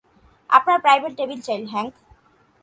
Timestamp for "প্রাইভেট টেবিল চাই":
0.85-1.61